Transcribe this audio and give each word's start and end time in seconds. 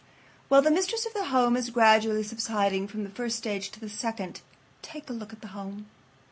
While 0.47 0.63
the 0.63 0.71
mistress 0.71 1.05
of 1.05 1.13
the 1.13 1.25
home 1.25 1.55
is 1.55 1.69
gradually 1.69 2.23
subsiding 2.23 2.87
from 2.87 3.03
the 3.03 3.11
first 3.11 3.37
stage 3.37 3.69
to 3.69 3.79
the 3.79 3.87
second, 3.87 4.41
take 4.81 5.11
a 5.11 5.13
look 5.13 5.31
at 5.31 5.41
the 5.41 5.49
home. 5.49 5.91